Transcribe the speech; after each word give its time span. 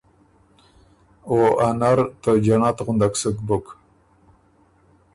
او 1.27 1.35
ا 1.65 1.67
نر 1.79 1.99
يې 2.03 2.05
بو 2.09 2.13
ته 2.21 2.31
جنت 2.43 2.77
غُندک 2.85 3.13
سُک 3.21 3.37
بُک 3.47 3.65